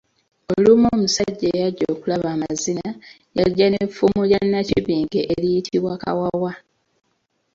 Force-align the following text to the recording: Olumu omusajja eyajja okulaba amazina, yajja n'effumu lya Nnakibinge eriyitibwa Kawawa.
Olumu 0.53 0.85
omusajja 0.95 1.45
eyajja 1.51 1.85
okulaba 1.93 2.27
amazina, 2.35 2.87
yajja 3.37 3.67
n'effumu 3.69 4.21
lya 4.29 4.39
Nnakibinge 4.43 5.21
eriyitibwa 5.33 5.93
Kawawa. 6.01 6.51